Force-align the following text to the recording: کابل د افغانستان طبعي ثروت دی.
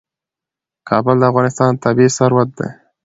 کابل 0.89 1.15
د 1.19 1.23
افغانستان 1.31 1.71
طبعي 1.83 2.07
ثروت 2.17 2.49
دی. 2.57 2.69